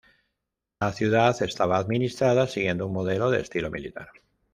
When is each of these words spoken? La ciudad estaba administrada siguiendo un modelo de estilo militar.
La 0.79 0.93
ciudad 0.93 1.39
estaba 1.43 1.77
administrada 1.77 2.47
siguiendo 2.47 2.87
un 2.87 2.93
modelo 2.93 3.29
de 3.29 3.41
estilo 3.41 3.69
militar. 3.69 4.09